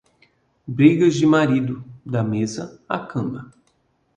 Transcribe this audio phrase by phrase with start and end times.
[0.65, 3.53] Brigas de marido, da mesa à cama.